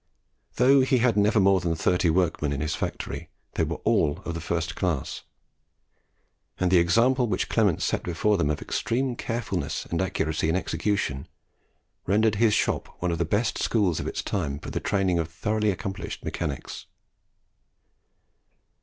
Though 0.55 0.81
he 0.81 0.97
had 0.97 1.15
never 1.15 1.39
more 1.39 1.59
than 1.59 1.75
thirty 1.75 2.09
workmen 2.09 2.51
in 2.51 2.59
his 2.59 2.73
factory, 2.73 3.29
they 3.53 3.63
were 3.63 3.75
all 3.85 4.17
of 4.25 4.33
the 4.33 4.41
first 4.41 4.75
class; 4.75 5.21
and 6.59 6.71
the 6.71 6.79
example 6.79 7.27
which 7.27 7.49
Clement 7.49 7.83
set 7.83 8.01
before 8.01 8.35
them 8.39 8.49
of 8.49 8.63
extreme 8.63 9.15
carefulness 9.15 9.85
and 9.85 10.01
accuracy 10.01 10.49
in 10.49 10.55
execution 10.55 11.27
rendered 12.07 12.33
his 12.37 12.55
shop 12.55 12.87
one 12.99 13.11
of 13.11 13.19
the 13.19 13.25
best 13.25 13.59
schools 13.59 13.99
of 13.99 14.07
its 14.07 14.23
time 14.23 14.57
for 14.57 14.71
the 14.71 14.79
training 14.79 15.19
of 15.19 15.29
thoroughly 15.29 15.69
accomplished 15.69 16.25
mechanics. 16.25 16.87